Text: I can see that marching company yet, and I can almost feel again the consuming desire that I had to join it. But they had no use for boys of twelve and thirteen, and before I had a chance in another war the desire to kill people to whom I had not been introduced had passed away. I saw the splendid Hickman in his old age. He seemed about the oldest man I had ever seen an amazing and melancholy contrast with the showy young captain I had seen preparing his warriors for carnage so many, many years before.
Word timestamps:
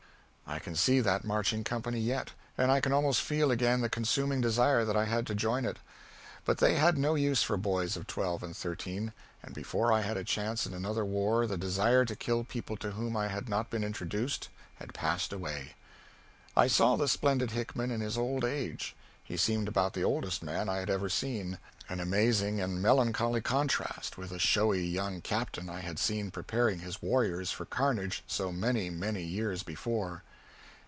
I 0.51 0.59
can 0.59 0.75
see 0.75 0.99
that 0.99 1.23
marching 1.23 1.63
company 1.63 2.01
yet, 2.01 2.31
and 2.57 2.73
I 2.73 2.81
can 2.81 2.91
almost 2.91 3.21
feel 3.21 3.51
again 3.51 3.79
the 3.79 3.87
consuming 3.87 4.41
desire 4.41 4.83
that 4.83 4.97
I 4.97 5.05
had 5.05 5.25
to 5.27 5.33
join 5.33 5.63
it. 5.63 5.77
But 6.43 6.57
they 6.57 6.73
had 6.75 6.97
no 6.97 7.15
use 7.15 7.41
for 7.41 7.55
boys 7.55 7.95
of 7.95 8.05
twelve 8.05 8.43
and 8.43 8.53
thirteen, 8.55 9.13
and 9.41 9.55
before 9.55 9.93
I 9.93 10.01
had 10.01 10.17
a 10.17 10.25
chance 10.25 10.65
in 10.65 10.73
another 10.73 11.05
war 11.05 11.47
the 11.47 11.55
desire 11.57 12.03
to 12.03 12.17
kill 12.17 12.43
people 12.43 12.75
to 12.77 12.91
whom 12.91 13.15
I 13.15 13.29
had 13.29 13.47
not 13.47 13.69
been 13.69 13.81
introduced 13.81 14.49
had 14.75 14.93
passed 14.93 15.31
away. 15.31 15.73
I 16.57 16.67
saw 16.67 16.97
the 16.97 17.07
splendid 17.07 17.51
Hickman 17.51 17.89
in 17.89 18.01
his 18.01 18.17
old 18.17 18.43
age. 18.43 18.93
He 19.23 19.37
seemed 19.37 19.69
about 19.69 19.93
the 19.93 20.03
oldest 20.03 20.43
man 20.43 20.67
I 20.67 20.79
had 20.79 20.89
ever 20.89 21.07
seen 21.07 21.59
an 21.87 22.01
amazing 22.01 22.59
and 22.59 22.81
melancholy 22.81 23.39
contrast 23.39 24.17
with 24.17 24.31
the 24.31 24.37
showy 24.39 24.83
young 24.85 25.21
captain 25.21 25.69
I 25.69 25.79
had 25.79 25.97
seen 25.97 26.29
preparing 26.29 26.79
his 26.79 27.01
warriors 27.01 27.51
for 27.51 27.63
carnage 27.63 28.21
so 28.27 28.51
many, 28.51 28.89
many 28.89 29.23
years 29.23 29.63
before. 29.63 30.23